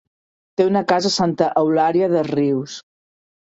[0.61, 2.65] Té una casa a Santa Eulària des Riu.